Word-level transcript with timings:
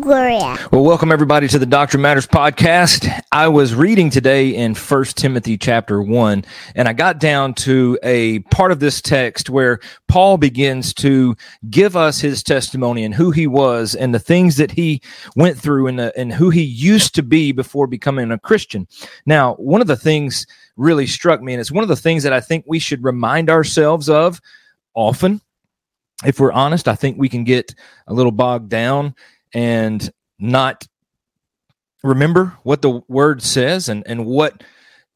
Gloria. 0.00 0.56
Well, 0.72 0.82
welcome 0.82 1.12
everybody 1.12 1.46
to 1.48 1.58
the 1.58 1.66
Doctrine 1.66 2.02
Matters 2.02 2.26
podcast. 2.26 3.08
I 3.32 3.48
was 3.48 3.74
reading 3.74 4.10
today 4.10 4.54
in 4.54 4.74
First 4.74 5.16
Timothy 5.16 5.56
chapter 5.56 6.02
1, 6.02 6.44
and 6.74 6.88
I 6.88 6.92
got 6.92 7.20
down 7.20 7.54
to 7.54 7.98
a 8.02 8.40
part 8.50 8.72
of 8.72 8.80
this 8.80 9.00
text 9.00 9.50
where 9.50 9.80
Paul 10.08 10.36
begins 10.36 10.94
to 10.94 11.36
give 11.70 11.96
us 11.96 12.20
his 12.20 12.42
testimony 12.42 13.04
and 13.04 13.14
who 13.14 13.30
he 13.30 13.46
was 13.46 13.94
and 13.94 14.14
the 14.14 14.18
things 14.18 14.56
that 14.56 14.70
he 14.70 15.00
went 15.36 15.58
through 15.58 15.86
and, 15.86 15.98
the, 15.98 16.18
and 16.18 16.32
who 16.32 16.50
he 16.50 16.62
used 16.62 17.14
to 17.14 17.22
be 17.22 17.52
before 17.52 17.86
becoming 17.86 18.30
a 18.30 18.38
Christian. 18.38 18.88
Now, 19.26 19.54
one 19.54 19.80
of 19.80 19.86
the 19.86 19.96
things 19.96 20.46
really 20.76 21.06
struck 21.06 21.40
me, 21.40 21.52
and 21.52 21.60
it's 21.60 21.72
one 21.72 21.84
of 21.84 21.88
the 21.88 21.96
things 21.96 22.22
that 22.24 22.32
I 22.32 22.40
think 22.40 22.64
we 22.66 22.78
should 22.78 23.04
remind 23.04 23.50
ourselves 23.50 24.08
of 24.08 24.40
often 24.94 25.40
if 26.24 26.40
we're 26.40 26.52
honest, 26.52 26.88
I 26.88 26.94
think 26.94 27.18
we 27.18 27.28
can 27.28 27.44
get 27.44 27.74
a 28.06 28.14
little 28.14 28.32
bogged 28.32 28.70
down 28.70 29.14
and 29.54 30.10
not 30.38 30.86
remember 32.02 32.58
what 32.64 32.82
the 32.82 33.00
word 33.08 33.42
says 33.42 33.88
and, 33.88 34.02
and 34.06 34.26
what 34.26 34.62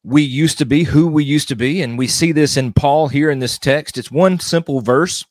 we 0.03 0.23
used 0.23 0.57
to 0.57 0.65
be, 0.65 0.83
who 0.83 1.07
we 1.07 1.23
used 1.23 1.49
to 1.49 1.55
be. 1.55 1.81
And 1.81 1.97
we 1.97 2.07
see 2.07 2.31
this 2.31 2.57
in 2.57 2.73
Paul 2.73 3.09
here 3.09 3.29
in 3.29 3.39
this 3.39 3.57
text. 3.59 3.97
It's 3.97 4.09
one 4.09 4.39
simple 4.39 4.81
verse. 4.81 5.25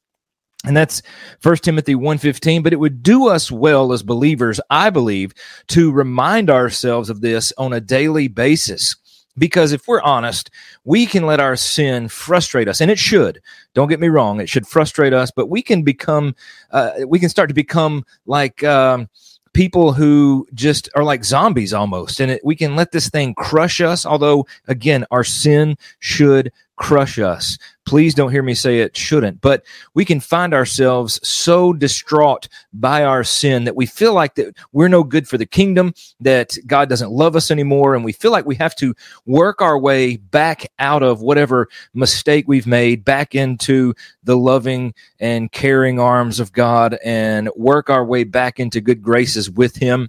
And 0.64 0.76
that's 0.76 1.02
First 1.40 1.62
Timothy 1.62 1.94
1:15, 1.94 2.62
but 2.62 2.72
it 2.72 2.80
would 2.80 3.02
do 3.02 3.28
us 3.28 3.50
well 3.50 3.92
as 3.92 4.02
believers, 4.02 4.60
I 4.70 4.90
believe, 4.90 5.32
to 5.68 5.92
remind 5.92 6.50
ourselves 6.50 7.10
of 7.10 7.20
this 7.20 7.52
on 7.56 7.72
a 7.72 7.80
daily 7.80 8.26
basis. 8.26 8.96
Because 9.38 9.72
if 9.72 9.86
we're 9.86 10.02
honest, 10.02 10.50
we 10.84 11.06
can 11.06 11.26
let 11.26 11.40
our 11.40 11.56
sin 11.56 12.08
frustrate 12.08 12.68
us, 12.68 12.80
and 12.80 12.90
it 12.90 12.98
should. 12.98 13.40
Don't 13.74 13.88
get 13.88 14.00
me 14.00 14.08
wrong; 14.08 14.40
it 14.40 14.48
should 14.48 14.66
frustrate 14.66 15.12
us, 15.12 15.30
but 15.30 15.46
we 15.46 15.62
can 15.62 15.82
become, 15.82 16.34
uh, 16.70 16.90
we 17.06 17.18
can 17.18 17.28
start 17.28 17.48
to 17.48 17.54
become 17.54 18.04
like 18.26 18.64
um, 18.64 19.08
people 19.52 19.92
who 19.92 20.46
just 20.54 20.88
are 20.94 21.04
like 21.04 21.24
zombies 21.24 21.72
almost, 21.72 22.20
and 22.20 22.32
it, 22.32 22.40
we 22.44 22.56
can 22.56 22.76
let 22.76 22.92
this 22.92 23.08
thing 23.08 23.34
crush 23.34 23.80
us. 23.80 24.04
Although, 24.04 24.46
again, 24.66 25.04
our 25.10 25.24
sin 25.24 25.76
should 26.00 26.52
crush 26.78 27.18
us. 27.18 27.58
Please 27.84 28.14
don't 28.14 28.30
hear 28.30 28.42
me 28.42 28.54
say 28.54 28.80
it 28.80 28.96
shouldn't, 28.96 29.40
but 29.40 29.64
we 29.94 30.04
can 30.04 30.20
find 30.20 30.54
ourselves 30.54 31.18
so 31.26 31.72
distraught 31.72 32.48
by 32.72 33.02
our 33.02 33.24
sin 33.24 33.64
that 33.64 33.76
we 33.76 33.86
feel 33.86 34.14
like 34.14 34.34
that 34.36 34.54
we're 34.72 34.88
no 34.88 35.02
good 35.02 35.26
for 35.26 35.38
the 35.38 35.46
kingdom, 35.46 35.92
that 36.20 36.56
God 36.66 36.88
doesn't 36.88 37.10
love 37.10 37.34
us 37.34 37.50
anymore, 37.50 37.94
and 37.94 38.04
we 38.04 38.12
feel 38.12 38.30
like 38.30 38.46
we 38.46 38.56
have 38.56 38.76
to 38.76 38.94
work 39.26 39.60
our 39.60 39.78
way 39.78 40.16
back 40.16 40.70
out 40.78 41.02
of 41.02 41.20
whatever 41.20 41.68
mistake 41.94 42.44
we've 42.46 42.66
made 42.66 43.04
back 43.04 43.34
into 43.34 43.94
the 44.22 44.36
loving 44.36 44.94
and 45.18 45.50
caring 45.50 45.98
arms 45.98 46.40
of 46.40 46.52
God 46.52 46.98
and 47.02 47.48
work 47.56 47.90
our 47.90 48.04
way 48.04 48.24
back 48.24 48.60
into 48.60 48.80
good 48.80 49.02
graces 49.02 49.50
with 49.50 49.76
him. 49.76 50.08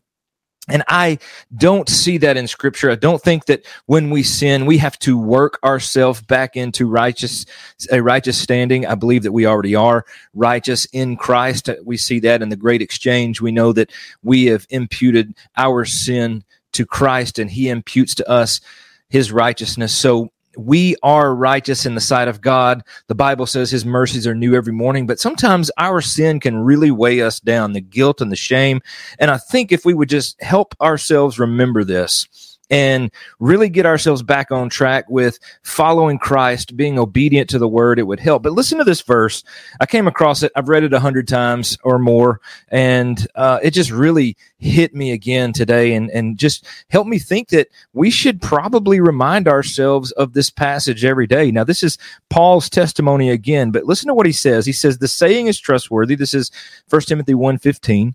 And 0.70 0.84
I 0.88 1.20
don't 1.58 1.90
see 1.90 2.18
that 2.20 2.38
in 2.38 2.48
scripture. 2.48 2.92
I 2.92 2.96
don't 2.96 3.22
think 3.22 3.46
that 3.46 3.66
when 3.86 4.10
we 4.10 4.24
sin, 4.24 4.66
we 4.66 4.78
have 4.78 4.98
to 5.00 5.18
work 5.18 5.60
ourselves 5.64 6.22
back 6.22 6.56
into 6.56 6.86
righteous, 6.86 7.46
a 7.92 8.02
righteous 8.02 8.38
standing. 8.38 8.86
I 8.86 8.96
believe 8.96 9.24
that 9.24 9.32
we 9.32 9.46
already 9.46 9.76
are 9.76 10.06
righteous 10.34 10.86
in 10.86 11.18
Christ. 11.18 11.70
We 11.84 11.98
see 11.98 12.20
that 12.22 12.42
in 12.42 12.50
the 12.50 12.56
great 12.56 12.82
exchange. 12.82 13.42
We 13.42 13.52
know 13.52 13.74
that 13.74 13.92
we 14.24 14.46
have 14.46 14.66
imputed 14.70 15.36
our 15.58 15.86
sin 15.86 16.44
to 16.74 16.86
Christ 16.86 17.40
and 17.40 17.50
he 17.50 17.70
imputes 17.70 18.16
to 18.16 18.30
us 18.30 18.62
his 19.10 19.32
righteousness. 19.32 19.94
So 19.94 20.32
we 20.66 20.96
are 21.04 21.34
righteous 21.34 21.86
in 21.86 21.96
the 21.96 22.02
sight 22.02 22.28
of 22.28 22.42
God. 22.42 22.84
The 23.08 23.16
Bible 23.16 23.46
says 23.46 23.72
his 23.72 23.86
mercies 23.86 24.28
are 24.28 24.36
new 24.36 24.56
every 24.56 24.74
morning, 24.74 25.08
but 25.08 25.20
sometimes 25.20 25.72
our 25.78 26.02
sin 26.02 26.40
can 26.40 26.58
really 26.58 26.92
weigh 26.92 27.22
us 27.22 27.40
down, 27.40 27.74
the 27.74 27.82
guilt 27.82 28.22
and 28.22 28.32
the 28.32 28.36
shame. 28.36 28.82
And 29.20 29.32
I 29.32 29.38
think 29.38 29.72
if 29.72 29.86
we 29.86 29.94
would 29.94 30.10
just 30.10 30.42
help 30.42 30.76
ourselves 30.82 31.40
remember 31.40 31.84
this, 31.84 32.49
and 32.70 33.12
really 33.40 33.70
get 33.70 33.86
ourselves 33.86 34.24
back 34.24 34.52
on 34.52 34.70
track 34.70 35.10
with 35.10 35.40
following 35.64 36.20
Christ, 36.20 36.78
being 36.78 37.00
obedient 37.00 37.50
to 37.52 37.60
the 37.60 37.68
word, 37.68 38.00
it 38.00 38.04
would 38.04 38.20
help. 38.20 38.44
But 38.44 38.54
listen 38.54 38.78
to 38.78 38.84
this 38.84 39.02
verse. 39.02 39.44
I 39.80 39.86
came 39.86 40.08
across 40.08 40.44
it. 40.44 40.52
I've 40.56 40.70
read 40.70 40.84
it 40.84 40.94
a 40.94 41.00
hundred 41.00 41.28
times 41.28 41.78
or 41.84 42.00
more, 42.00 42.42
and 42.70 43.26
uh, 43.36 43.60
it 43.64 43.72
just 43.72 43.92
really 43.92 44.38
hit 44.60 44.94
me 44.94 45.12
again 45.12 45.54
today 45.54 45.94
and, 45.94 46.10
and 46.12 46.38
just 46.38 46.66
helped 46.90 47.10
me 47.10 47.18
think 47.18 47.50
that 47.50 47.70
we 47.94 48.10
should 48.10 48.42
probably 48.42 49.00
remind 49.00 49.48
ourselves 49.48 50.12
of 50.14 50.34
this 50.34 50.50
passage 50.50 51.06
every 51.06 51.28
day. 51.28 51.50
Now, 51.52 51.64
this 51.64 51.82
is 51.82 51.98
Paul's 52.30 52.70
testimony 52.70 53.30
again, 53.30 53.72
but 53.72 53.86
listen 53.86 54.08
to 54.08 54.14
what 54.14 54.26
he 54.26 54.32
says. 54.32 54.66
He 54.66 54.74
says, 54.74 54.98
the 54.98 55.08
saying 55.08 55.48
is 55.48 55.60
trustworthy. 55.60 56.16
This 56.16 56.34
is 56.34 56.52
First 56.88 57.08
Timothy 57.08 57.34
1.15. 57.34 58.14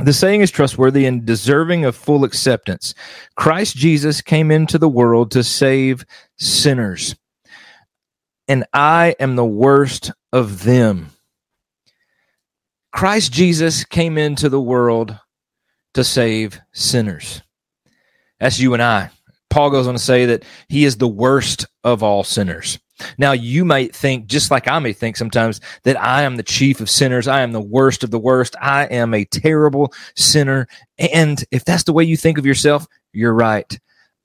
The 0.00 0.12
saying 0.12 0.42
is 0.42 0.50
trustworthy 0.50 1.06
and 1.06 1.26
deserving 1.26 1.84
of 1.84 1.96
full 1.96 2.22
acceptance. 2.22 2.94
Christ 3.34 3.76
Jesus 3.76 4.20
came 4.20 4.50
into 4.50 4.78
the 4.78 4.88
world 4.88 5.32
to 5.32 5.42
save 5.42 6.04
sinners, 6.36 7.16
and 8.46 8.64
I 8.72 9.16
am 9.18 9.34
the 9.34 9.44
worst 9.44 10.12
of 10.32 10.62
them. 10.62 11.10
Christ 12.92 13.32
Jesus 13.32 13.84
came 13.84 14.16
into 14.16 14.48
the 14.48 14.60
world 14.60 15.18
to 15.94 16.04
save 16.04 16.60
sinners. 16.72 17.42
That's 18.38 18.60
you 18.60 18.74
and 18.74 18.82
I. 18.82 19.10
Paul 19.50 19.70
goes 19.70 19.88
on 19.88 19.94
to 19.94 19.98
say 19.98 20.26
that 20.26 20.44
he 20.68 20.84
is 20.84 20.96
the 20.96 21.08
worst 21.08 21.66
of 21.82 22.02
all 22.04 22.22
sinners. 22.22 22.78
Now, 23.16 23.32
you 23.32 23.64
might 23.64 23.94
think, 23.94 24.26
just 24.26 24.50
like 24.50 24.68
I 24.68 24.78
may 24.78 24.92
think 24.92 25.16
sometimes, 25.16 25.60
that 25.84 26.00
I 26.00 26.22
am 26.22 26.36
the 26.36 26.42
chief 26.42 26.80
of 26.80 26.90
sinners. 26.90 27.28
I 27.28 27.40
am 27.42 27.52
the 27.52 27.60
worst 27.60 28.04
of 28.04 28.10
the 28.10 28.18
worst. 28.18 28.56
I 28.60 28.84
am 28.84 29.14
a 29.14 29.24
terrible 29.24 29.92
sinner. 30.16 30.68
And 30.98 31.44
if 31.50 31.64
that's 31.64 31.84
the 31.84 31.92
way 31.92 32.04
you 32.04 32.16
think 32.16 32.38
of 32.38 32.46
yourself, 32.46 32.86
you're 33.12 33.34
right. 33.34 33.78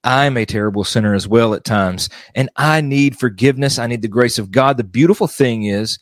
I'm 0.03 0.35
a 0.37 0.45
terrible 0.45 0.83
sinner 0.83 1.13
as 1.13 1.27
well 1.27 1.53
at 1.53 1.63
times. 1.63 2.09
And 2.35 2.49
I 2.57 2.81
need 2.81 3.17
forgiveness. 3.17 3.79
I 3.79 3.87
need 3.87 4.01
the 4.01 4.07
grace 4.07 4.37
of 4.37 4.51
God. 4.51 4.77
The 4.77 4.83
beautiful 4.83 5.27
thing 5.27 5.63
is 5.63 5.97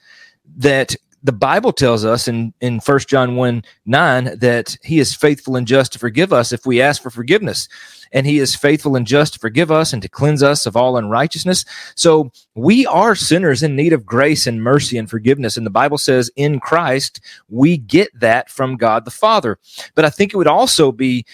that 0.58 0.96
the 1.24 1.32
Bible 1.32 1.72
tells 1.72 2.04
us 2.04 2.28
in, 2.28 2.54
in 2.62 2.80
1 2.80 3.00
John 3.08 3.36
1 3.36 3.64
9 3.86 4.40
that 4.40 4.78
he 4.84 5.00
is 5.00 5.16
faithful 5.16 5.56
and 5.56 5.68
just 5.68 5.94
to 5.94 6.00
forgive 6.00 6.34
us 6.34 6.52
if 6.52 6.66
we 6.66 6.82
ask 6.82 7.02
for 7.02 7.10
forgiveness. 7.10 7.68
And 8.14 8.26
he 8.28 8.40
is 8.40 8.56
faithful 8.56 8.96
and 8.98 9.08
just 9.08 9.34
to 9.34 9.40
forgive 9.40 9.72
us 9.72 9.94
and 9.94 10.02
to 10.02 10.10
cleanse 10.10 10.44
us 10.44 10.66
of 10.66 10.76
all 10.76 10.98
unrighteousness. 10.98 11.64
So 11.96 12.32
we 12.56 12.86
are 12.88 13.16
sinners 13.16 13.64
in 13.64 13.76
need 13.76 13.94
of 13.94 14.06
grace 14.06 14.48
and 14.48 14.62
mercy 14.62 14.98
and 14.98 15.10
forgiveness. 15.10 15.56
And 15.56 15.66
the 15.66 15.70
Bible 15.72 15.98
says 15.98 16.30
in 16.36 16.60
Christ, 16.60 17.22
we 17.48 17.78
get 17.78 18.10
that 18.20 18.50
from 18.50 18.76
God 18.76 19.06
the 19.06 19.12
Father. 19.12 19.60
But 19.96 20.04
I 20.04 20.10
think 20.10 20.34
it 20.34 20.38
would 20.38 20.48
also 20.48 20.92
be 20.92 21.26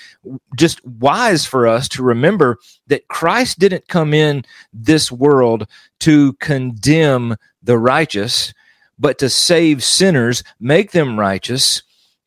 just 0.56 0.86
wise 0.86 1.46
for 1.46 1.66
us 1.66 1.88
to 1.90 2.04
remember 2.04 2.58
that 2.88 3.08
Christ 3.08 3.58
didn't 3.58 3.88
come 3.88 4.14
in 4.14 4.44
this 4.72 5.12
world 5.12 5.68
to 6.02 6.34
condemn 6.34 7.38
the 7.64 7.78
righteous 7.78 8.54
but 9.00 9.20
to 9.20 9.30
save 9.30 9.84
sinners, 9.84 10.44
make 10.60 10.92
them 10.92 11.20
righteous. 11.20 11.84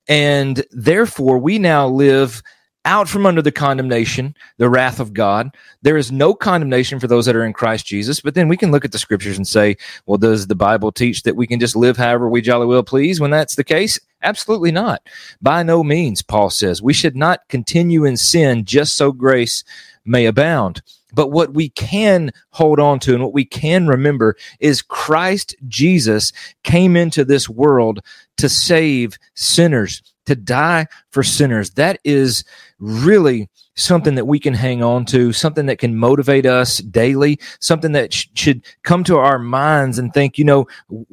And 0.08 0.64
therefore, 0.70 1.38
we 1.38 1.58
now 1.58 1.86
live 1.86 2.42
out 2.84 3.08
from 3.08 3.26
under 3.26 3.42
the 3.42 3.53
condemnation, 3.53 4.34
the 4.56 4.70
wrath 4.70 5.00
of 5.00 5.12
God. 5.12 5.54
There 5.82 5.97
is 5.97 6.10
no 6.10 6.34
condemnation 6.34 6.98
for 6.98 7.06
those 7.06 7.26
that 7.26 7.36
are 7.36 7.44
in 7.44 7.53
Christ 7.53 7.86
Jesus. 7.86 8.20
But 8.20 8.34
then 8.34 8.48
we 8.48 8.56
can 8.56 8.70
look 8.70 8.84
at 8.84 8.92
the 8.92 8.98
scriptures 8.98 9.36
and 9.36 9.47
say, 9.47 9.76
well, 10.06 10.16
does 10.16 10.47
the 10.47 10.54
Bible 10.54 10.91
teach 10.91 11.22
that 11.25 11.36
we 11.36 11.47
can 11.47 11.60
just 11.60 11.76
live 11.76 11.97
however 11.97 12.28
we 12.28 12.41
jolly 12.41 12.66
well 12.66 12.82
please 12.82 13.20
when 13.20 13.31
that's 13.31 13.56
the 13.56 13.64
case? 13.64 14.00
Absolutely 14.22 14.72
not. 14.72 15.02
By 15.42 15.62
no 15.62 15.84
means, 15.84 16.22
Paul 16.22 16.50
says. 16.50 16.82
We 16.82 16.92
should 16.92 17.16
not 17.16 17.47
continue 17.48 18.04
in 18.04 18.16
sin 18.16 18.64
just 18.64 18.97
so 18.97 19.12
grace 19.12 19.62
may 20.04 20.26
abound. 20.26 20.82
But 21.15 21.28
what 21.28 21.54
we 21.54 21.69
can 21.71 22.32
hold 22.50 22.81
on 22.81 22.99
to 23.00 23.14
and 23.14 23.23
what 23.23 23.32
we 23.32 23.44
can 23.44 23.87
remember 23.87 24.37
is 24.58 24.82
Christ 24.82 25.55
Jesus 25.69 26.32
came 26.64 26.96
into 26.96 27.25
this 27.25 27.49
world 27.49 28.00
to 28.38 28.49
save 28.49 29.19
sinners, 29.35 30.02
to 30.31 30.37
die 30.37 30.87
for 31.11 31.23
sinners. 31.23 31.71
That 31.71 32.00
is 32.05 32.44
really 32.79 33.49
something 33.77 34.15
that 34.15 34.27
we 34.27 34.38
can 34.38 34.55
hang 34.55 34.82
on 34.82 35.05
to, 35.06 35.32
something 35.32 35.67
that 35.67 35.79
can 35.79 35.97
motivate 35.97 36.47
us 36.47 36.79
daily, 36.79 37.38
something 37.61 37.93
that 37.93 38.12
sh- 38.12 38.27
should 38.35 38.65
come 38.82 39.03
to 39.05 39.17
our 39.17 39.38
minds 39.38 39.99
and 39.99 40.12
think, 40.12 40.38
you 40.38 40.44
know, 40.44 40.67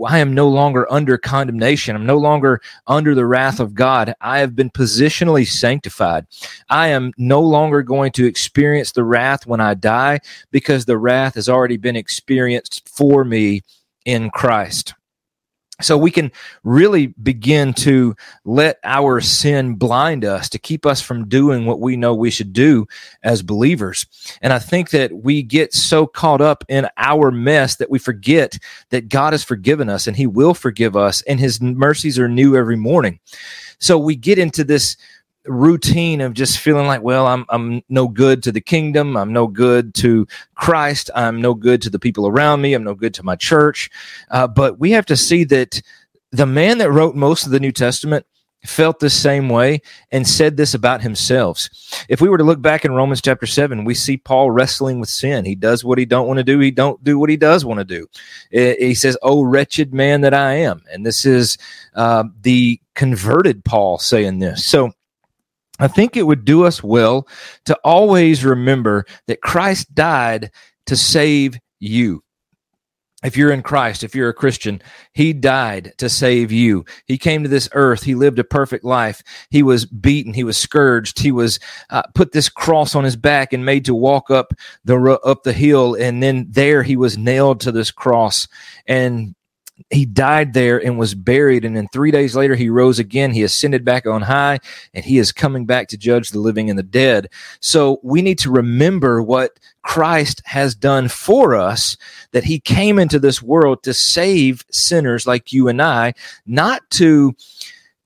I 0.06 0.20
am 0.20 0.34
no 0.34 0.48
longer 0.48 0.92
under 0.92 1.18
condemnation. 1.18 1.96
I'm 1.96 2.06
no 2.06 2.18
longer 2.18 2.62
under 2.86 3.16
the 3.16 3.26
wrath 3.26 3.60
of 3.60 3.74
God. 3.74 4.14
I 4.22 4.40
have 4.40 4.56
been 4.56 4.70
positionally 4.70 5.48
sanctified. 5.48 6.28
I 6.70 6.90
am 6.90 7.14
no 7.18 7.42
longer 7.42 7.82
going 7.82 8.12
to 8.14 8.26
experience 8.26 8.92
the 8.92 9.04
wrath 9.04 9.48
when 9.48 9.62
I 9.62 9.74
die 9.74 10.20
because 10.52 10.86
the 10.86 10.98
wrath 10.98 11.36
has 11.36 11.50
already 11.50 11.78
been 11.78 11.96
experienced 11.96 12.88
for 12.88 13.24
me 13.24 13.62
in 14.06 14.30
Christ. 14.30 14.94
So 15.80 15.96
we 15.96 16.10
can 16.10 16.32
really 16.64 17.08
begin 17.08 17.72
to 17.76 18.16
let 18.46 18.80
our 18.84 19.22
sin 19.22 19.76
blind 19.76 20.26
us 20.26 20.50
to 20.50 20.58
keep 20.58 20.88
us 20.88 21.02
from 21.02 21.28
doing 21.28 21.68
what 21.68 21.80
we 21.80 21.96
know 21.96 22.16
we 22.16 22.32
should 22.32 22.52
do 22.52 22.88
as 23.22 23.44
believers. 23.44 24.08
And 24.42 24.54
I 24.54 24.60
think 24.60 24.90
that 24.90 25.12
we 25.24 25.44
get 25.44 25.76
so 25.76 26.08
caught 26.08 26.42
up 26.42 26.64
in 26.68 26.88
our 26.98 27.30
mess 27.30 27.76
that 27.76 27.92
we 27.92 28.00
forget 28.00 28.58
that 28.90 29.08
God 29.10 29.34
has 29.34 29.44
forgiven 29.44 29.88
us 29.88 30.08
and 30.08 30.18
he 30.18 30.26
will 30.26 30.56
forgive 30.56 30.96
us 30.96 31.22
and 31.24 31.40
his 31.40 31.62
mercies 31.62 32.18
are 32.18 32.28
new 32.28 32.56
every 32.56 32.78
morning. 32.78 33.20
So 33.78 34.00
we 34.00 34.16
get 34.16 34.40
into 34.40 34.64
this 34.64 34.98
routine 35.48 36.22
of 36.22 36.34
just 36.34 36.60
feeling 36.60 36.88
like, 36.88 37.02
well, 37.02 37.28
I'm 37.28 37.46
I'm 37.50 37.82
no 37.90 38.08
good 38.08 38.44
to 38.44 38.52
the 38.52 38.62
kingdom. 38.62 39.18
I'm 39.18 39.34
no 39.34 39.48
good 39.48 39.94
to 39.96 40.28
Christ. 40.56 41.10
I'm 41.16 41.42
no 41.42 41.54
good 41.54 41.82
to 41.84 41.90
the 41.90 42.00
people 42.00 42.28
around 42.28 42.62
me. 42.62 42.74
I'm 42.74 42.84
no 42.84 42.96
good 42.96 43.14
to 43.16 43.24
my 43.24 43.36
church. 43.36 43.90
Uh, 44.30 44.48
but 44.48 44.80
we 44.80 44.92
have 44.92 45.06
to 45.08 45.18
see 45.18 45.44
that 45.46 45.82
the 46.32 46.46
man 46.46 46.78
that 46.80 46.92
wrote 46.92 47.16
most 47.16 47.46
of 47.46 47.52
the 47.52 47.60
New 47.60 47.72
Testament 47.72 48.26
felt 48.66 49.00
the 49.00 49.10
same 49.10 49.50
way 49.50 49.82
and 50.12 50.28
said 50.28 50.58
this 50.58 50.74
about 50.74 51.02
himself. 51.02 51.70
If 52.10 52.22
we 52.22 52.30
were 52.30 52.38
to 52.38 52.44
look 52.44 52.62
back 52.62 52.86
in 52.86 52.92
Romans 52.92 53.22
chapter 53.22 53.46
7, 53.46 53.86
we 53.86 53.94
see 53.94 54.18
Paul 54.18 54.52
wrestling 54.52 55.00
with 55.00 55.10
sin. 55.10 55.46
He 55.46 55.56
does 55.56 55.84
what 55.84 55.98
he 55.98 56.06
don't 56.06 56.28
want 56.28 56.38
to 56.38 56.44
do. 56.44 56.60
He 56.60 56.72
don't 56.72 57.02
do 57.04 57.18
what 57.20 57.30
he 57.30 57.38
does 57.38 57.64
want 57.64 57.80
to 57.80 57.86
do. 57.86 58.08
He 58.52 58.96
says, 58.96 59.18
"Oh 59.22 59.44
wretched 59.44 59.94
man 59.94 60.22
that 60.22 60.34
I 60.34 60.56
am." 60.56 60.84
And 60.92 61.06
this 61.06 61.26
is 61.26 61.58
uh, 61.96 62.26
the 62.42 62.80
converted 62.96 63.64
Paul 63.64 64.00
saying 64.00 64.40
this. 64.40 64.66
So 64.66 64.92
I 65.80 65.88
think 65.88 66.16
it 66.16 66.24
would 66.24 66.46
do 66.46 66.66
us 66.66 66.84
well 66.84 67.28
to 67.66 67.78
always 67.84 68.44
remember 68.44 69.06
that 69.28 69.42
Christ 69.42 69.94
died 69.94 70.52
to 70.88 70.96
save 70.96 71.60
you 71.80 72.24
if 73.24 73.36
you're 73.36 73.52
in 73.52 73.64
Christ, 73.64 74.04
if 74.04 74.14
you're 74.14 74.30
a 74.30 74.34
Christian, 74.34 74.80
He 75.12 75.34
died 75.34 75.94
to 75.98 76.08
save 76.08 76.52
you. 76.52 76.86
He 77.06 77.18
came 77.18 77.42
to 77.42 77.50
this 77.50 77.68
earth. 77.74 78.04
He 78.04 78.14
lived 78.14 78.38
a 78.38 78.44
perfect 78.44 78.84
life. 78.84 79.24
He 79.50 79.64
was 79.64 79.88
beaten. 79.88 80.34
He 80.34 80.44
was 80.44 80.56
scourged. 80.56 81.20
He 81.20 81.32
was 81.32 81.60
uh, 81.90 82.04
put 82.14 82.32
this 82.32 82.48
cross 82.48 82.94
on 82.94 83.04
his 83.04 83.16
back 83.16 83.54
and 83.54 83.66
made 83.66 83.86
to 83.86 83.96
walk 83.96 84.30
up 84.30 84.54
the 84.86 85.20
up 85.26 85.44
the 85.44 85.54
hill. 85.54 85.96
And 85.96 86.22
then 86.22 86.46
there 86.50 86.84
he 86.84 86.96
was 86.96 87.18
nailed 87.18 87.62
to 87.62 87.72
this 87.72 87.90
cross. 87.90 88.48
And 88.86 89.34
he 89.90 90.06
died 90.06 90.54
there 90.54 90.84
and 90.84 90.98
was 90.98 91.14
buried. 91.14 91.64
And 91.64 91.76
then 91.76 91.88
3 91.94 92.12
days 92.12 92.36
later 92.36 92.56
he 92.56 92.70
rose 92.70 93.00
again. 93.00 93.32
He 93.32 93.44
ascended 93.44 93.86
back 93.86 94.06
on 94.06 94.24
high 94.24 94.60
and 94.94 95.06
he 95.06 95.18
is 95.18 95.32
coming 95.32 95.66
back 95.66 95.88
to 95.90 95.98
judge 95.98 96.30
the 96.30 96.40
living 96.40 96.70
and 96.70 96.78
the 96.78 96.84
dead. 96.84 97.30
So 97.60 98.00
we 98.04 98.22
need 98.22 98.40
to 98.40 98.52
remember 98.52 99.22
what 99.22 99.60
Christ 99.84 100.42
has 100.46 100.76
done 100.76 101.08
for 101.08 101.56
us 101.56 101.96
that 102.32 102.44
he 102.44 102.60
came 102.60 103.00
into 103.00 103.20
this 103.20 103.42
world 103.42 103.84
to 103.84 103.94
save 103.94 104.66
sinners 104.72 105.26
like 105.26 105.54
you 105.54 105.68
and 105.68 105.82
I 105.82 106.14
not 106.46 106.82
to 106.92 107.36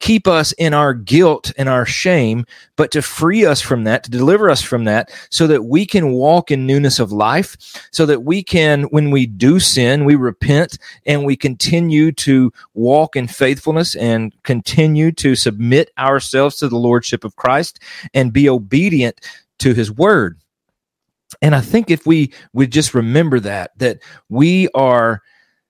keep 0.01 0.27
us 0.27 0.51
in 0.53 0.73
our 0.73 0.93
guilt 0.93 1.53
and 1.57 1.69
our 1.69 1.85
shame, 1.85 2.45
but 2.75 2.91
to 2.91 3.01
free 3.01 3.45
us 3.45 3.61
from 3.61 3.85
that, 3.85 4.03
to 4.03 4.11
deliver 4.11 4.49
us 4.49 4.61
from 4.61 4.83
that, 4.83 5.09
so 5.29 5.47
that 5.47 5.65
we 5.65 5.85
can 5.85 6.11
walk 6.11 6.51
in 6.51 6.65
newness 6.65 6.99
of 6.99 7.11
life, 7.11 7.55
so 7.91 8.05
that 8.05 8.23
we 8.23 8.43
can, 8.43 8.83
when 8.85 9.11
we 9.11 9.25
do 9.25 9.59
sin, 9.59 10.03
we 10.03 10.15
repent 10.15 10.77
and 11.05 11.23
we 11.23 11.35
continue 11.35 12.11
to 12.11 12.51
walk 12.73 13.15
in 13.15 13.27
faithfulness 13.27 13.95
and 13.95 14.35
continue 14.43 15.11
to 15.11 15.35
submit 15.35 15.91
ourselves 15.97 16.57
to 16.57 16.67
the 16.67 16.77
Lordship 16.77 17.23
of 17.23 17.35
Christ 17.35 17.79
and 18.13 18.33
be 18.33 18.49
obedient 18.49 19.21
to 19.59 19.73
his 19.73 19.91
word. 19.91 20.37
And 21.41 21.55
I 21.55 21.61
think 21.61 21.89
if 21.89 22.05
we 22.05 22.33
would 22.53 22.71
just 22.71 22.93
remember 22.93 23.39
that, 23.41 23.71
that 23.77 23.99
we 24.29 24.67
are 24.73 25.21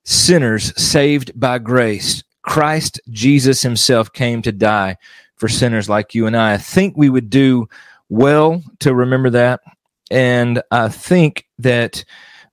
sinners 0.03 0.73
saved 0.81 1.37
by 1.39 1.59
grace 1.59 2.23
Christ 2.43 2.99
Jesus 3.09 3.61
himself 3.61 4.11
came 4.13 4.41
to 4.41 4.51
die 4.51 4.97
for 5.35 5.47
sinners 5.47 5.89
like 5.89 6.15
you 6.15 6.27
and 6.27 6.35
I. 6.35 6.53
I 6.53 6.57
think 6.57 6.95
we 6.95 7.09
would 7.09 7.29
do 7.29 7.67
well 8.09 8.63
to 8.79 8.93
remember 8.93 9.29
that. 9.31 9.61
And 10.09 10.61
I 10.71 10.89
think 10.89 11.45
that 11.59 12.03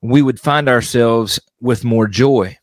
we 0.00 0.23
would 0.23 0.40
find 0.40 0.69
ourselves 0.69 1.40
with 1.61 1.85
more 1.85 2.06
joy 2.06 2.56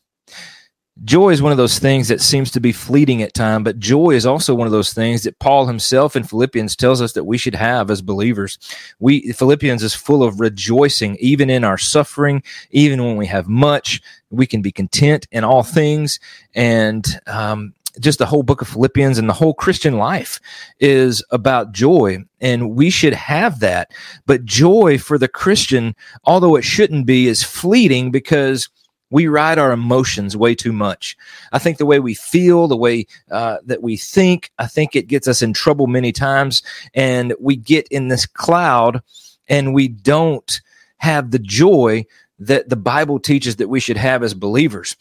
joy 1.04 1.30
is 1.30 1.42
one 1.42 1.52
of 1.52 1.58
those 1.58 1.78
things 1.78 2.08
that 2.08 2.22
seems 2.22 2.50
to 2.52 2.62
be 2.62 2.72
fleeting 2.72 3.22
at 3.22 3.34
time 3.34 3.64
but 3.64 3.80
joy 3.80 4.12
is 4.12 4.26
also 4.26 4.56
one 4.56 4.66
of 4.68 4.72
those 4.72 4.94
things 4.94 5.24
that 5.24 5.38
paul 5.40 5.66
himself 5.66 6.16
in 6.16 6.24
philippians 6.24 6.76
tells 6.76 7.02
us 7.02 7.14
that 7.14 7.26
we 7.26 7.38
should 7.38 7.56
have 7.56 7.92
as 7.92 8.02
believers 8.02 8.58
we 9.00 9.32
philippians 9.34 9.84
is 9.84 9.94
full 9.94 10.24
of 10.24 10.40
rejoicing 10.40 11.18
even 11.20 11.50
in 11.50 11.66
our 11.66 11.78
suffering 11.78 12.42
even 12.72 13.04
when 13.04 13.18
we 13.18 13.26
have 13.26 13.48
much 13.48 14.02
we 14.30 14.48
can 14.48 14.62
be 14.62 14.72
content 14.72 15.28
in 15.32 15.44
all 15.44 15.64
things 15.64 16.20
and 16.54 17.20
um, 17.28 17.74
just 18.00 18.20
the 18.20 18.26
whole 18.26 18.44
book 18.44 18.62
of 18.62 18.68
Philippians 18.68 19.18
and 19.18 19.30
the 19.30 19.34
whole 19.34 19.54
Christian 19.54 19.98
life 19.98 20.40
is 20.80 21.24
about 21.32 21.72
joy. 21.72 22.18
And 22.42 22.76
we 22.76 22.90
should 22.90 23.14
have 23.14 23.60
that. 23.62 23.92
But 24.26 24.46
joy 24.46 24.98
for 24.98 25.18
the 25.18 25.28
Christian, 25.28 25.96
although 26.26 26.56
it 26.56 26.64
shouldn't 26.64 27.06
be, 27.06 27.28
is 27.28 27.44
fleeting 27.44 28.12
because 28.12 28.70
we 29.16 29.28
ride 29.28 29.58
our 29.58 29.72
emotions 29.72 30.36
way 30.36 30.54
too 30.54 30.74
much. 30.74 31.16
I 31.54 31.58
think 31.58 31.78
the 31.78 31.86
way 31.86 32.02
we 32.02 32.16
feel, 32.16 32.68
the 32.68 32.76
way 32.76 33.08
uh, 33.32 33.60
that 33.66 33.82
we 33.82 33.96
think, 33.96 34.52
I 34.60 34.68
think 34.68 34.94
it 34.94 35.08
gets 35.08 35.26
us 35.26 35.42
in 35.42 35.54
trouble 35.54 35.88
many 35.88 36.12
times. 36.12 36.62
And 36.94 37.34
we 37.40 37.56
get 37.56 37.88
in 37.88 38.10
this 38.10 38.26
cloud 38.26 39.02
and 39.48 39.74
we 39.74 39.88
don't 39.88 40.60
have 40.98 41.32
the 41.32 41.40
joy 41.40 42.06
that 42.40 42.68
the 42.68 42.76
Bible 42.76 43.18
teaches 43.18 43.56
that 43.56 43.70
we 43.70 43.80
should 43.80 43.96
have 43.96 44.22
as 44.22 44.34
believers 44.34 44.98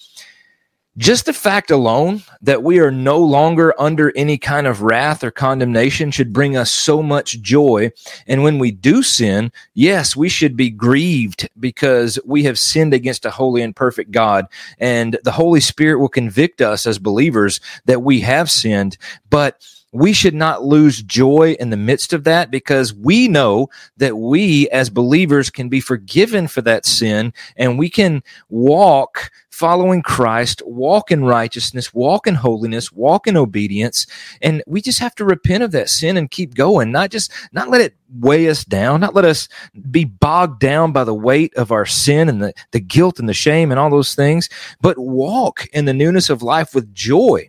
just 0.96 1.26
the 1.26 1.32
fact 1.32 1.70
alone 1.70 2.22
that 2.40 2.62
we 2.62 2.78
are 2.78 2.90
no 2.90 3.18
longer 3.18 3.74
under 3.78 4.12
any 4.16 4.38
kind 4.38 4.66
of 4.66 4.82
wrath 4.82 5.24
or 5.24 5.30
condemnation 5.30 6.10
should 6.10 6.32
bring 6.32 6.56
us 6.56 6.70
so 6.70 7.02
much 7.02 7.40
joy. 7.40 7.90
And 8.26 8.42
when 8.42 8.58
we 8.58 8.70
do 8.70 9.02
sin, 9.02 9.50
yes, 9.74 10.14
we 10.14 10.28
should 10.28 10.56
be 10.56 10.70
grieved 10.70 11.48
because 11.58 12.18
we 12.24 12.44
have 12.44 12.58
sinned 12.58 12.94
against 12.94 13.24
a 13.24 13.30
holy 13.30 13.62
and 13.62 13.74
perfect 13.74 14.12
God. 14.12 14.46
And 14.78 15.18
the 15.24 15.32
Holy 15.32 15.60
Spirit 15.60 15.98
will 15.98 16.08
convict 16.08 16.60
us 16.60 16.86
as 16.86 16.98
believers 16.98 17.60
that 17.86 18.02
we 18.02 18.20
have 18.20 18.50
sinned. 18.50 18.96
But 19.30 19.60
we 19.94 20.12
should 20.12 20.34
not 20.34 20.64
lose 20.64 21.02
joy 21.02 21.56
in 21.60 21.70
the 21.70 21.76
midst 21.76 22.12
of 22.12 22.24
that 22.24 22.50
because 22.50 22.92
we 22.92 23.28
know 23.28 23.68
that 23.96 24.18
we 24.18 24.68
as 24.70 24.90
believers 24.90 25.50
can 25.50 25.68
be 25.68 25.80
forgiven 25.80 26.48
for 26.48 26.62
that 26.62 26.84
sin 26.84 27.32
and 27.56 27.78
we 27.78 27.88
can 27.88 28.20
walk 28.48 29.30
following 29.54 30.02
Christ, 30.02 30.62
walk 30.66 31.10
in 31.10 31.24
righteousness, 31.24 31.94
walk 31.94 32.26
in 32.26 32.34
holiness, 32.34 32.92
walk 32.92 33.26
in 33.26 33.36
obedience. 33.36 34.06
And 34.42 34.62
we 34.66 34.82
just 34.82 34.98
have 34.98 35.14
to 35.16 35.24
repent 35.24 35.62
of 35.62 35.70
that 35.72 35.88
sin 35.88 36.16
and 36.16 36.30
keep 36.30 36.54
going, 36.54 36.90
not 36.90 37.10
just, 37.10 37.32
not 37.52 37.70
let 37.70 37.80
it 37.80 37.94
weigh 38.18 38.48
us 38.48 38.64
down, 38.64 39.00
not 39.00 39.14
let 39.14 39.24
us 39.24 39.48
be 39.90 40.04
bogged 40.04 40.60
down 40.60 40.92
by 40.92 41.04
the 41.04 41.14
weight 41.14 41.54
of 41.54 41.72
our 41.72 41.86
sin 41.86 42.28
and 42.28 42.42
the, 42.42 42.52
the 42.72 42.80
guilt 42.80 43.18
and 43.18 43.28
the 43.28 43.34
shame 43.34 43.70
and 43.70 43.78
all 43.78 43.90
those 43.90 44.14
things, 44.14 44.48
but 44.80 44.98
walk 44.98 45.66
in 45.72 45.84
the 45.84 45.94
newness 45.94 46.28
of 46.28 46.42
life 46.42 46.74
with 46.74 46.92
joy 46.92 47.48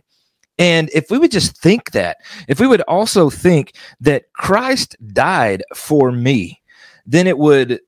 and 0.58 0.88
if 0.94 1.10
we 1.10 1.18
would 1.18 1.30
just 1.30 1.56
think 1.56 1.90
that, 1.90 2.16
if 2.48 2.60
we 2.60 2.66
would 2.66 2.80
also 2.82 3.28
think 3.28 3.74
that 4.00 4.32
Christ 4.32 4.96
died 5.12 5.62
for 5.74 6.10
me, 6.12 6.62
then 7.04 7.26
it 7.26 7.38
would 7.38 7.80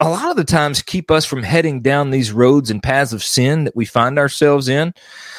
a 0.00 0.08
lot 0.08 0.30
of 0.30 0.36
the 0.36 0.44
times 0.44 0.80
keep 0.80 1.10
us 1.10 1.26
from 1.26 1.42
heading 1.42 1.82
down 1.82 2.10
these 2.10 2.32
roads 2.32 2.70
and 2.70 2.82
paths 2.82 3.12
of 3.12 3.22
sin 3.22 3.64
that 3.64 3.76
we 3.76 3.84
find 3.84 4.18
ourselves 4.18 4.68
in. 4.68 4.94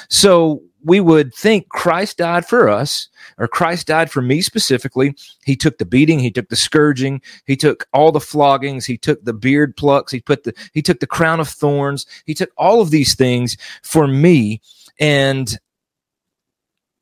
So 0.09 0.61
we 0.83 0.99
would 0.99 1.33
think 1.33 1.69
Christ 1.69 2.17
died 2.17 2.45
for 2.45 2.69
us, 2.69 3.09
or 3.37 3.47
Christ 3.47 3.87
died 3.87 4.11
for 4.11 4.21
me 4.21 4.41
specifically. 4.41 5.15
He 5.45 5.55
took 5.55 5.77
the 5.77 5.85
beating, 5.85 6.19
he 6.19 6.31
took 6.31 6.49
the 6.49 6.55
scourging, 6.55 7.21
he 7.45 7.55
took 7.55 7.87
all 7.93 8.11
the 8.11 8.19
floggings, 8.19 8.85
he 8.85 8.97
took 8.97 9.23
the 9.23 9.33
beard 9.33 9.75
plucks, 9.75 10.11
he 10.11 10.21
put 10.21 10.43
the 10.43 10.53
he 10.73 10.81
took 10.81 10.99
the 10.99 11.07
crown 11.07 11.39
of 11.39 11.47
thorns, 11.47 12.05
he 12.25 12.33
took 12.33 12.51
all 12.57 12.81
of 12.81 12.91
these 12.91 13.15
things 13.15 13.57
for 13.83 14.07
me. 14.07 14.61
And 14.99 15.57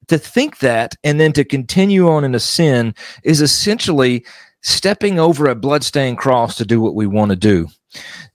to 0.07 0.17
think 0.17 0.59
that 0.59 0.95
and 1.03 1.19
then 1.19 1.33
to 1.33 1.43
continue 1.43 2.09
on 2.09 2.23
in 2.23 2.33
a 2.35 2.39
sin 2.39 2.95
is 3.23 3.41
essentially 3.41 4.25
stepping 4.61 5.19
over 5.19 5.47
a 5.47 5.55
bloodstained 5.55 6.17
cross 6.17 6.55
to 6.57 6.65
do 6.65 6.81
what 6.81 6.95
we 6.95 7.07
want 7.07 7.29
to 7.29 7.35
do 7.35 7.67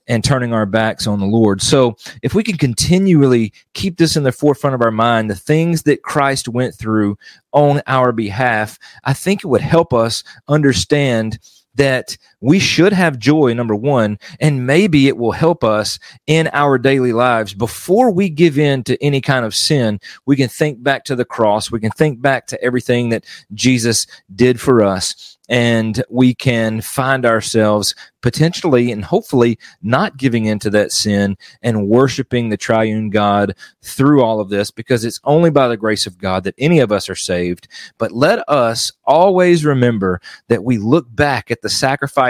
and 0.07 0.23
turning 0.23 0.53
our 0.53 0.65
backs 0.65 1.07
on 1.07 1.19
the 1.19 1.25
Lord. 1.25 1.61
So, 1.61 1.95
if 2.21 2.33
we 2.33 2.43
can 2.43 2.57
continually 2.57 3.53
keep 3.73 3.97
this 3.97 4.15
in 4.15 4.23
the 4.23 4.31
forefront 4.31 4.75
of 4.75 4.81
our 4.81 4.91
mind, 4.91 5.29
the 5.29 5.35
things 5.35 5.83
that 5.83 6.03
Christ 6.03 6.47
went 6.47 6.75
through 6.75 7.17
on 7.51 7.81
our 7.87 8.11
behalf, 8.11 8.77
I 9.03 9.13
think 9.13 9.43
it 9.43 9.47
would 9.47 9.61
help 9.61 9.93
us 9.93 10.23
understand 10.47 11.39
that 11.75 12.17
we 12.45 12.59
should 12.59 12.93
have 12.93 13.17
joy, 13.17 13.55
number 13.55 13.75
one, 13.75 14.19
and 14.39 14.67
maybe 14.67 15.07
it 15.07 15.17
will 15.17 15.31
help 15.31 15.63
us 15.63 15.97
in 16.27 16.47
our 16.53 16.77
daily 16.77 17.11
lives. 17.11 17.55
Before 17.55 18.11
we 18.11 18.29
give 18.29 18.59
in 18.59 18.83
to 18.83 19.03
any 19.03 19.19
kind 19.19 19.45
of 19.45 19.55
sin, 19.55 19.99
we 20.27 20.35
can 20.35 20.47
think 20.47 20.83
back 20.83 21.05
to 21.05 21.15
the 21.15 21.25
cross. 21.25 21.71
We 21.71 21.79
can 21.79 21.89
think 21.89 22.21
back 22.21 22.45
to 22.47 22.63
everything 22.63 23.09
that 23.09 23.25
Jesus 23.55 24.05
did 24.35 24.61
for 24.61 24.83
us 24.83 25.35
and 25.49 26.03
we 26.09 26.33
can 26.33 26.81
find 26.81 27.25
ourselves 27.25 27.93
potentially 28.21 28.91
and 28.91 29.05
hopefully 29.05 29.59
not 29.83 30.17
giving 30.17 30.45
into 30.45 30.69
that 30.71 30.91
sin 30.91 31.37
and 31.61 31.87
worshiping 31.87 32.49
the 32.49 32.57
triune 32.57 33.09
God 33.09 33.55
through 33.83 34.23
all 34.23 34.39
of 34.39 34.49
this 34.49 34.71
because 34.71 35.05
it's 35.05 35.19
only 35.23 35.51
by 35.51 35.67
the 35.67 35.77
grace 35.77 36.07
of 36.07 36.17
God 36.17 36.43
that 36.43 36.55
any 36.57 36.79
of 36.79 36.91
us 36.91 37.09
are 37.09 37.15
saved. 37.15 37.67
But 37.97 38.11
let 38.11 38.47
us 38.49 38.91
always 39.05 39.63
remember 39.63 40.19
that 40.47 40.63
we 40.63 40.77
look 40.77 41.05
back 41.13 41.51
at 41.51 41.61
the 41.61 41.69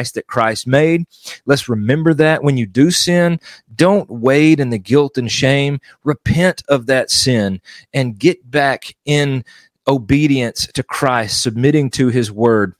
sacrifice 0.06 0.12
that 0.14 0.28
Christ 0.28 0.68
made. 0.68 1.06
Let's 1.46 1.70
remember 1.70 2.14
that 2.16 2.44
when 2.44 2.58
you 2.58 2.66
do 2.66 2.92
sin, 2.92 3.40
don't 3.76 4.10
wade 4.10 4.60
in 4.60 4.70
the 4.70 4.80
guilt 4.80 5.18
and 5.18 5.32
shame. 5.32 5.80
Repent 6.04 6.64
of 6.70 6.86
that 6.88 7.10
sin 7.12 7.62
and 7.94 8.18
get 8.18 8.50
back 8.50 8.96
in 9.06 9.44
obedience 9.88 10.68
to 10.74 10.84
Christ, 10.84 11.42
submitting 11.42 11.92
to 11.92 12.08
his 12.10 12.32
word 12.32 12.74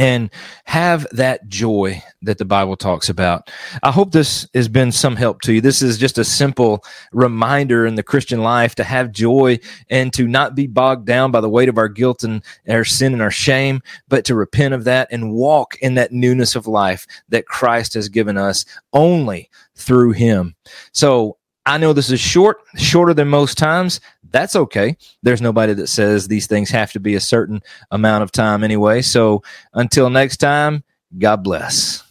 and 0.00 0.30
have 0.64 1.06
that 1.12 1.46
joy 1.46 2.02
that 2.22 2.38
the 2.38 2.44
Bible 2.46 2.74
talks 2.74 3.10
about. 3.10 3.50
I 3.82 3.90
hope 3.90 4.12
this 4.12 4.48
has 4.54 4.66
been 4.66 4.92
some 4.92 5.14
help 5.14 5.42
to 5.42 5.52
you. 5.52 5.60
This 5.60 5.82
is 5.82 5.98
just 5.98 6.16
a 6.16 6.24
simple 6.24 6.82
reminder 7.12 7.84
in 7.84 7.96
the 7.96 8.02
Christian 8.02 8.42
life 8.42 8.74
to 8.76 8.84
have 8.84 9.12
joy 9.12 9.58
and 9.90 10.10
to 10.14 10.26
not 10.26 10.54
be 10.54 10.66
bogged 10.66 11.04
down 11.06 11.32
by 11.32 11.42
the 11.42 11.50
weight 11.50 11.68
of 11.68 11.76
our 11.76 11.88
guilt 11.88 12.24
and 12.24 12.42
our 12.66 12.82
sin 12.82 13.12
and 13.12 13.20
our 13.20 13.30
shame, 13.30 13.82
but 14.08 14.24
to 14.24 14.34
repent 14.34 14.72
of 14.72 14.84
that 14.84 15.06
and 15.10 15.34
walk 15.34 15.76
in 15.82 15.96
that 15.96 16.12
newness 16.12 16.56
of 16.56 16.66
life 16.66 17.06
that 17.28 17.44
Christ 17.44 17.92
has 17.92 18.08
given 18.08 18.38
us 18.38 18.64
only 18.94 19.50
through 19.74 20.12
him. 20.12 20.56
So 20.92 21.36
I 21.66 21.76
know 21.76 21.92
this 21.92 22.10
is 22.10 22.20
short, 22.20 22.62
shorter 22.76 23.12
than 23.12 23.28
most 23.28 23.58
times 23.58 24.00
that's 24.30 24.56
okay. 24.56 24.96
There's 25.22 25.42
nobody 25.42 25.74
that 25.74 25.88
says 25.88 26.28
these 26.28 26.46
things 26.46 26.70
have 26.70 26.92
to 26.92 27.00
be 27.00 27.14
a 27.14 27.20
certain 27.20 27.62
amount 27.90 28.22
of 28.22 28.32
time 28.32 28.64
anyway. 28.64 29.02
So 29.02 29.42
until 29.72 30.10
next 30.10 30.38
time, 30.38 30.84
God 31.18 31.42
bless. 31.42 32.09